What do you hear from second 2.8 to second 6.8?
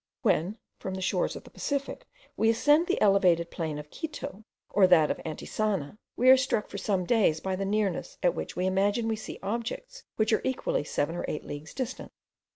the elevated plain of Quito, or that of Antisana, we are struck for